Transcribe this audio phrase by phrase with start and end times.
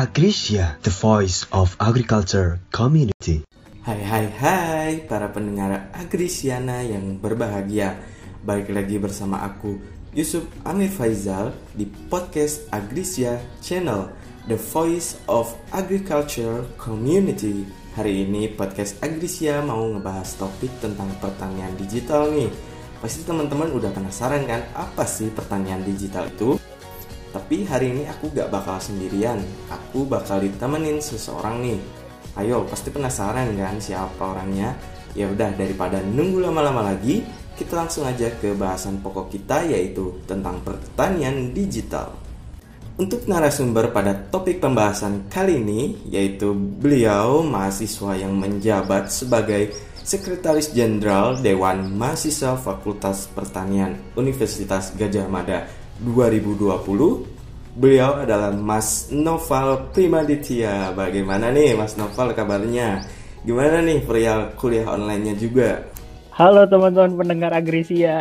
[0.00, 3.44] Agrisia, the voice of agriculture community.
[3.84, 8.00] Hai hai hai para pendengar Agrisiana yang berbahagia
[8.40, 9.76] Balik lagi bersama aku
[10.16, 14.08] Yusuf Amir Faizal di podcast Agrisia Channel
[14.48, 22.32] The Voice of Agriculture Community Hari ini podcast Agrisia mau ngebahas topik tentang pertanian digital
[22.32, 22.48] nih
[23.00, 26.59] Pasti teman-teman udah penasaran kan apa sih pertanian digital itu?
[27.30, 29.38] Tapi hari ini aku gak bakal sendirian,
[29.70, 31.80] aku bakal ditemenin seseorang nih.
[32.34, 34.74] Ayo, pasti penasaran kan siapa orangnya?
[35.14, 37.22] Ya udah daripada nunggu lama-lama lagi,
[37.54, 42.14] kita langsung aja ke bahasan pokok kita yaitu tentang pertanian digital.
[42.98, 51.38] Untuk narasumber pada topik pembahasan kali ini yaitu beliau mahasiswa yang menjabat sebagai Sekretaris Jenderal
[51.38, 55.68] Dewan Mahasiswa Fakultas Pertanian Universitas Gajah Mada
[56.02, 63.04] 2020 Beliau adalah Mas Noval Primaditya Bagaimana nih Mas Noval kabarnya?
[63.40, 65.88] Gimana nih perihal kuliah online-nya juga?
[66.36, 68.20] Halo teman-teman pendengar Agrisia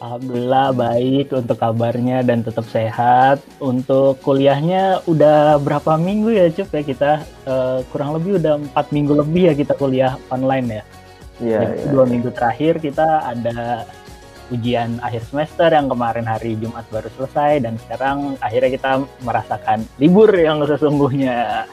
[0.00, 3.44] Alhamdulillah baik untuk kabarnya dan tetap sehat.
[3.60, 7.12] Untuk kuliahnya udah berapa minggu ya Cup ya kita
[7.44, 10.82] uh, kurang lebih udah empat minggu lebih ya kita kuliah online ya.
[11.40, 11.60] Iya.
[11.60, 13.84] Yeah, Dua minggu terakhir kita ada
[14.50, 18.90] ujian akhir semester yang kemarin hari Jumat baru selesai dan sekarang akhirnya kita
[19.22, 21.66] merasakan libur yang sesungguhnya.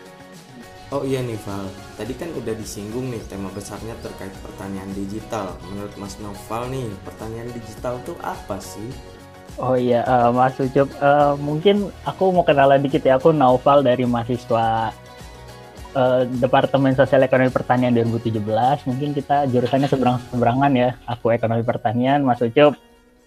[0.87, 1.67] Oh iya nih Val,
[1.99, 5.59] tadi kan udah disinggung nih tema besarnya terkait pertanian digital.
[5.67, 8.87] Menurut Mas Noval nih, pertanian digital tuh apa sih?
[9.59, 13.19] Oh iya, uh, Mas Ucup, uh, mungkin aku mau kenalan dikit ya.
[13.19, 14.95] Aku Noval dari mahasiswa
[15.97, 18.37] uh, Departemen Sosial Ekonomi Pertanian 2017
[18.85, 20.93] mungkin kita jurusannya seberang seberangan ya.
[21.09, 22.77] Aku ekonomi pertanian Mas Ucup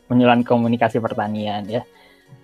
[0.06, 1.82] penyuluhan komunikasi pertanian ya.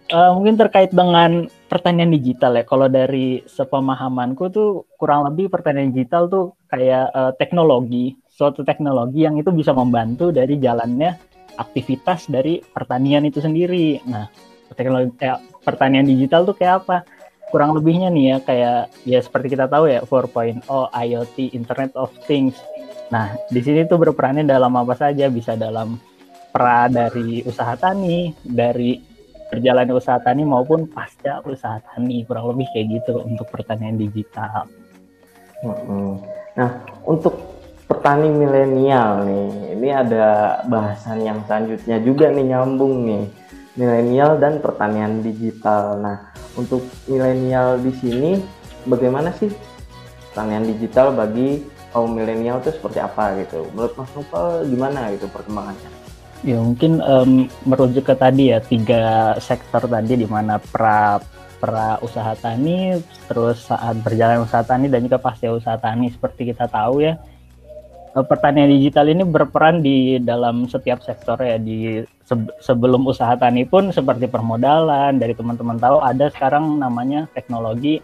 [0.07, 2.67] Uh, mungkin terkait dengan pertanian digital ya.
[2.67, 9.41] Kalau dari sepemahamanku tuh kurang lebih pertanian digital tuh kayak uh, teknologi suatu teknologi yang
[9.41, 11.17] itu bisa membantu dari jalannya
[11.57, 14.05] aktivitas dari pertanian itu sendiri.
[14.05, 14.29] Nah
[14.77, 17.07] teknologi eh, pertanian digital tuh kayak apa
[17.57, 22.53] kurang lebihnya nih ya kayak ya seperti kita tahu ya 4.0 IoT Internet of Things.
[23.09, 25.97] Nah, di sini tuh berperannya dalam apa saja bisa dalam
[26.53, 29.01] pra dari usaha tani, dari
[29.49, 34.69] perjalanan usaha tani maupun pasca usaha tani kurang lebih kayak gitu untuk pertanian digital.
[36.61, 36.71] Nah,
[37.09, 37.41] untuk
[37.89, 43.25] petani milenial nih, ini ada bahasan yang selanjutnya juga nih nyambung nih
[43.81, 45.97] milenial dan pertanian digital.
[46.05, 46.26] Nah,
[46.57, 48.41] untuk milenial di sini
[48.89, 49.53] bagaimana sih
[50.33, 53.65] pertanian digital bagi kaum milenial itu seperti apa gitu?
[53.73, 55.91] Menurut Mas Nupal gimana gitu perkembangannya?
[56.45, 61.17] Ya mungkin um, merujuk ke tadi ya tiga sektor tadi di mana pra
[61.57, 66.69] pra usaha tani, terus saat berjalan usaha tani dan juga pasca usaha tani seperti kita
[66.69, 67.17] tahu ya
[68.25, 72.01] pertanian digital ini berperan di dalam setiap sektor ya di
[72.65, 78.01] sebelum usaha tani pun seperti permodalan dari teman-teman tahu ada sekarang namanya teknologi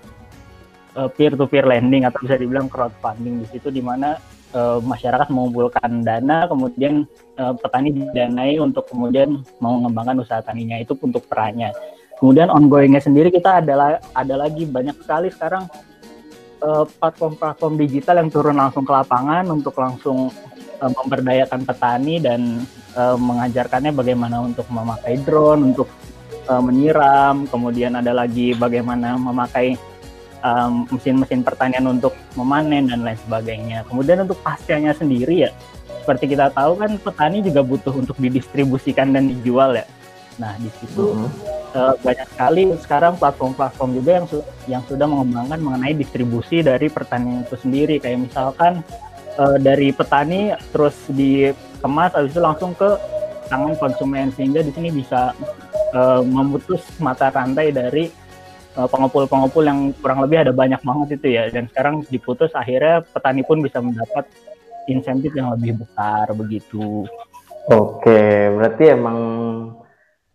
[1.16, 3.40] peer to peer lending atau bisa dibilang crowdfunding.
[3.40, 4.20] Di situ di mana
[4.52, 7.08] uh, masyarakat mengumpulkan dana kemudian
[7.40, 11.72] uh, petani didanai untuk kemudian mau mengembangkan usaha taninya itu untuk perannya.
[12.20, 15.91] Kemudian ongoingnya sendiri kita adalah ada lagi banyak sekali sekarang Eh,
[16.98, 20.30] platform-platform digital yang turun langsung ke lapangan untuk langsung
[20.78, 22.62] uh, memberdayakan petani dan
[22.94, 25.90] uh, mengajarkannya bagaimana untuk memakai drone untuk
[26.46, 29.78] uh, menyiram, kemudian ada lagi bagaimana memakai
[30.90, 33.86] mesin-mesin um, pertanian untuk memanen dan lain sebagainya.
[33.86, 35.54] Kemudian untuk pascanya sendiri ya,
[36.02, 39.86] seperti kita tahu kan petani juga butuh untuk didistribusikan dan dijual ya.
[40.42, 44.38] Nah di situ -huh uh, banyak sekali sekarang platform-platform juga yang su
[44.70, 48.00] yang sudah mengembangkan mengenai distribusi dari pertanian itu sendiri.
[48.00, 48.84] Kayak misalkan
[49.36, 52.90] uh, dari petani terus dikemas habis itu langsung ke
[53.48, 54.32] tangan konsumen.
[54.32, 55.36] Sehingga di sini bisa
[55.92, 58.08] uh, memutus mata rantai dari
[58.72, 61.52] pengepul-pengepul yang kurang lebih ada banyak banget itu ya.
[61.52, 64.24] Dan sekarang diputus akhirnya petani pun bisa mendapat
[64.88, 67.04] insentif yang lebih besar begitu.
[67.68, 69.18] Oke, berarti emang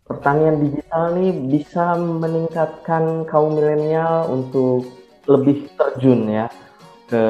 [0.08, 4.88] pertanian digital nih bisa meningkatkan kaum milenial untuk
[5.28, 6.48] lebih terjun ya
[7.08, 7.24] ke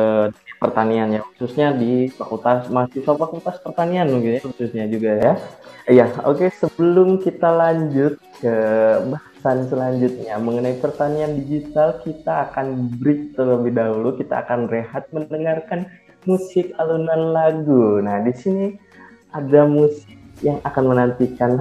[0.58, 5.34] pertanian ya khususnya di fakultas mahasiswa fakultas pertanian mungkin ya khususnya juga ya.
[5.88, 8.54] Iya oke okay, sebelum kita lanjut ke
[9.08, 14.18] bahasan selanjutnya mengenai pertanian digital kita akan break terlebih dahulu.
[14.18, 15.86] Kita akan rehat mendengarkan
[16.26, 18.02] musik alunan lagu.
[18.02, 18.66] Nah di sini
[19.30, 21.58] ada musik yang akan menantikan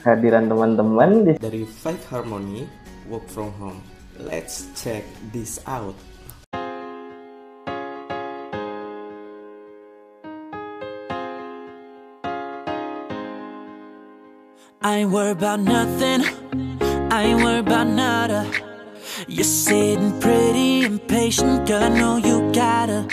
[0.00, 2.64] kehadiran teman-teman dari Five Harmony
[3.10, 3.80] Work From Home.
[4.26, 5.94] let's check this out.
[14.82, 16.24] I ain't worried about nothing.
[17.12, 18.50] I ain't worried about nada.
[19.28, 21.82] You're sitting pretty impatient, girl.
[21.82, 23.06] I know you gotta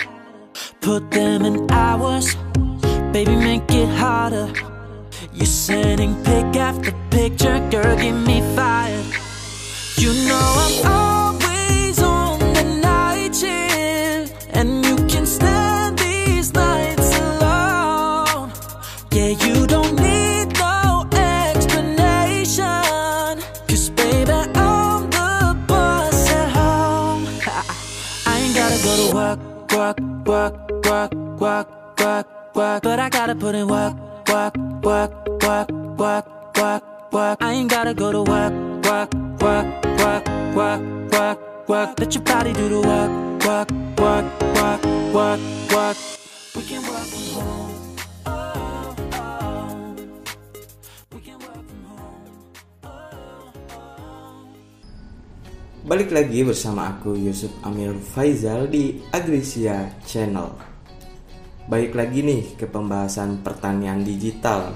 [0.80, 2.34] put them in hours.
[3.12, 4.48] Baby, make it harder.
[5.38, 7.96] You're sending pic after picture, girl.
[7.96, 9.04] Give me fire.
[9.96, 18.50] You know I'm always on the night shift, and you can stand these nights alone.
[19.12, 22.64] Yeah, you don't need no explanation.
[23.68, 27.28] Cause baby, I'm the boss at home.
[28.26, 29.40] I ain't gotta go to work,
[29.72, 30.54] work, work,
[30.84, 31.68] work, work,
[32.00, 32.26] work,
[32.56, 32.82] work.
[32.82, 33.94] But I gotta put in work,
[34.38, 34.54] work,
[34.86, 35.10] work,
[35.42, 35.68] work,
[35.98, 36.26] work,
[36.58, 36.82] work,
[37.12, 37.36] work.
[37.40, 38.54] I ain't gotta go to work,
[38.86, 39.10] work,
[39.42, 39.66] work,
[39.98, 40.24] work,
[40.54, 40.82] work,
[41.12, 41.38] work,
[41.68, 41.88] work.
[41.98, 43.10] Let your body do the work,
[43.46, 43.68] work,
[43.98, 44.80] work, work,
[45.16, 45.40] work,
[45.74, 45.96] work.
[46.54, 47.74] We can work from home.
[48.26, 49.66] Oh, oh.
[55.88, 60.67] Balik lagi bersama aku Yusuf Amir Faizal di Agrisia Channel.
[61.68, 64.72] Balik lagi nih ke pembahasan pertanian digital.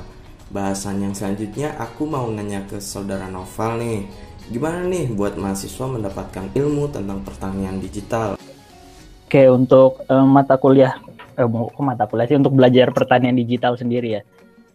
[0.52, 4.04] Bahasan yang selanjutnya aku mau nanya ke saudara Noval nih.
[4.52, 8.36] Gimana nih buat mahasiswa mendapatkan ilmu tentang pertanian digital?
[9.24, 11.00] Oke, untuk eh, mata kuliah,
[11.40, 14.22] eh, kok mata kuliah sih untuk belajar pertanian digital sendiri ya.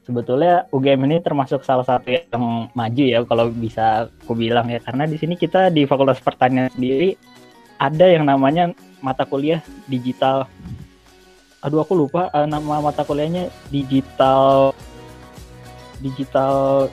[0.09, 5.05] Sebetulnya UGM ini termasuk salah satu yang maju ya kalau bisa aku bilang ya karena
[5.05, 7.13] di sini kita di Fakultas Pertanian sendiri
[7.77, 8.73] ada yang namanya
[9.05, 10.49] mata kuliah digital.
[11.61, 14.71] Aduh aku lupa eh, nama mata kuliahnya digital
[15.97, 16.87] digital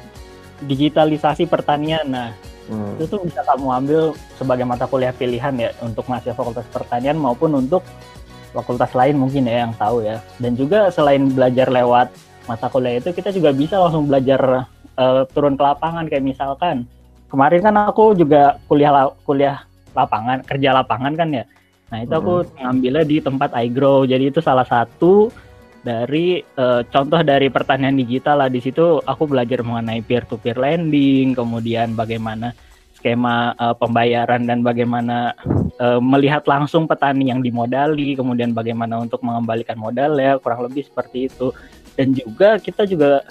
[0.64, 2.06] digitalisasi pertanian.
[2.08, 2.30] Nah,
[2.64, 2.96] Hmm.
[2.96, 4.00] itu tuh bisa kamu ambil
[4.40, 7.84] sebagai mata kuliah pilihan ya untuk mahasiswa fakultas pertanian maupun untuk
[8.56, 12.08] fakultas lain mungkin ya yang tahu ya dan juga selain belajar lewat
[12.48, 14.64] mata kuliah itu kita juga bisa langsung belajar
[14.96, 16.88] eh, turun ke lapangan kayak misalkan
[17.28, 19.60] kemarin kan aku juga kuliah la- kuliah
[19.92, 21.44] lapangan kerja lapangan kan ya
[21.94, 24.02] nah itu aku ngambilnya di tempat iGrow.
[24.02, 25.30] Jadi itu salah satu
[25.86, 28.50] dari eh, contoh dari pertanian digital lah.
[28.50, 32.50] Di situ aku belajar mengenai peer to peer lending kemudian bagaimana
[32.98, 35.38] skema eh, pembayaran dan bagaimana
[35.78, 41.30] eh, melihat langsung petani yang dimodali kemudian bagaimana untuk mengembalikan modal ya kurang lebih seperti
[41.30, 41.54] itu.
[41.94, 43.22] Dan juga kita juga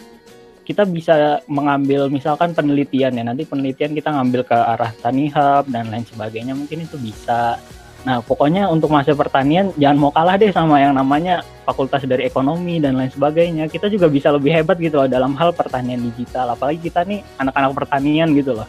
[0.63, 3.23] kita bisa mengambil misalkan penelitian ya.
[3.27, 6.55] Nanti penelitian kita ngambil ke arah tani hub dan lain sebagainya.
[6.55, 7.59] Mungkin itu bisa
[8.03, 12.83] nah pokoknya untuk masa pertanian jangan mau kalah deh sama yang namanya fakultas dari ekonomi
[12.83, 16.91] dan lain sebagainya kita juga bisa lebih hebat gitu loh dalam hal pertanian digital apalagi
[16.91, 18.67] kita nih anak-anak pertanian gitu loh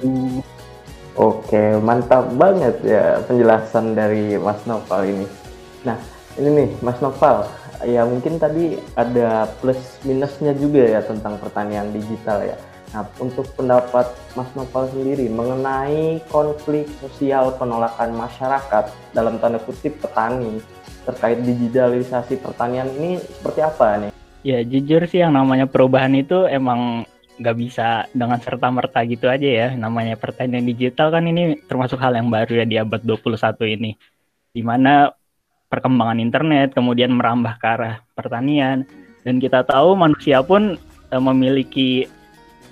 [0.00, 0.44] Gitu.
[1.16, 5.26] Oke, mantap banget ya penjelasan dari Mas Noval ini.
[5.88, 5.96] Nah,
[6.36, 7.48] ini nih Mas Noval,
[7.88, 12.56] ya mungkin tadi ada plus minusnya juga ya tentang pertanian digital ya.
[12.96, 20.64] Nah, untuk pendapat Mas Noval sendiri mengenai konflik sosial penolakan masyarakat dalam tanda kutip petani
[21.04, 24.10] terkait digitalisasi pertanian ini seperti apa nih?
[24.48, 27.04] Ya jujur sih yang namanya perubahan itu emang
[27.36, 29.68] nggak bisa dengan serta merta gitu aja ya.
[29.76, 33.92] Namanya pertanian digital kan ini termasuk hal yang baru ya di abad 21 ini.
[34.56, 35.12] Di mana
[35.68, 38.88] perkembangan internet kemudian merambah ke arah pertanian
[39.20, 40.80] dan kita tahu manusia pun
[41.12, 42.15] eh, memiliki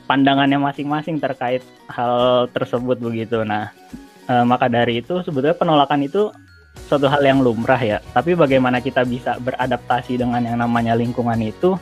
[0.05, 3.43] pandangannya masing-masing terkait hal tersebut begitu.
[3.43, 3.73] Nah,
[4.29, 6.29] eh, maka dari itu sebetulnya penolakan itu
[6.87, 7.99] suatu hal yang lumrah ya.
[8.13, 11.77] Tapi bagaimana kita bisa beradaptasi dengan yang namanya lingkungan itu,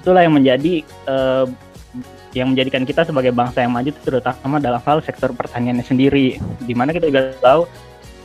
[0.00, 1.46] itulah yang menjadi eh,
[2.30, 6.38] yang menjadikan kita sebagai bangsa yang maju terutama dalam hal sektor pertaniannya sendiri.
[6.62, 7.66] Di mana kita juga tahu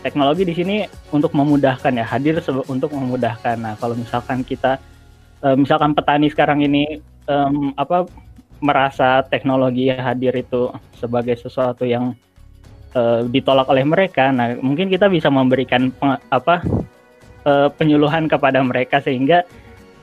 [0.06, 0.76] teknologi di sini
[1.10, 2.38] untuk memudahkan ya hadir
[2.70, 3.58] untuk memudahkan.
[3.58, 4.78] Nah kalau misalkan kita
[5.42, 8.06] eh, misalkan petani sekarang ini em, apa
[8.66, 12.18] merasa teknologi hadir itu sebagai sesuatu yang
[12.98, 14.34] eh, ditolak oleh mereka.
[14.34, 16.66] Nah, mungkin kita bisa memberikan peng- apa
[17.46, 19.46] eh, penyuluhan kepada mereka sehingga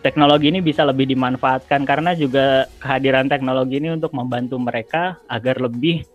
[0.07, 6.07] teknologi ini bisa lebih dimanfaatkan karena juga kehadiran teknologi ini untuk membantu mereka agar lebih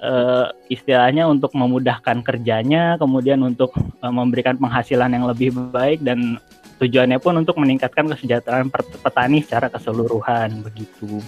[0.00, 6.40] eh, istilahnya untuk memudahkan kerjanya, kemudian untuk eh, memberikan penghasilan yang lebih baik dan
[6.80, 11.20] tujuannya pun untuk meningkatkan kesejahteraan petani secara keseluruhan begitu.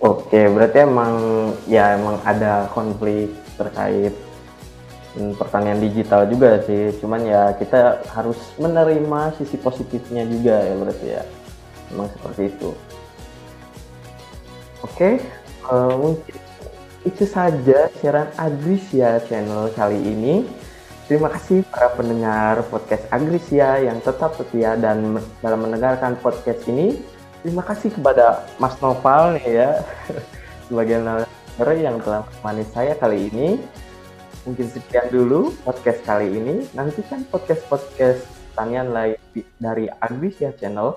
[0.00, 1.14] Oke, berarti emang
[1.68, 3.28] ya emang ada konflik
[3.58, 4.14] terkait
[5.18, 6.96] hmm, pertanian digital juga sih.
[7.02, 11.22] Cuman ya kita harus menerima sisi positifnya juga ya berarti ya.
[11.92, 12.70] Emang seperti itu.
[14.86, 15.18] Oke,
[15.66, 16.34] eh, mungkin
[17.02, 20.34] itu saja siaran Agrisia channel kali ini.
[21.08, 27.00] Terima kasih para pendengar podcast Agrisia yang tetap setia dan dalam mendengarkan podcast ini.
[27.40, 29.70] Terima kasih kepada Mas Noval nih ya
[30.68, 33.56] sebagai narasumber yang telah menemani saya kali ini.
[34.44, 36.68] Mungkin sekian dulu podcast kali ini.
[36.76, 39.18] Nantikan podcast-podcast pertanyaan lain
[39.56, 40.92] dari Agrisia Channel.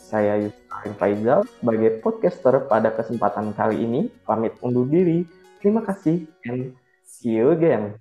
[0.00, 4.08] Saya Yusuf Faizal sebagai podcaster pada kesempatan kali ini.
[4.24, 5.28] Pamit undur diri.
[5.60, 6.72] Terima kasih and
[7.04, 8.00] see you again.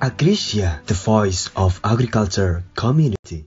[0.00, 3.44] Agrisia, the voice of agriculture community.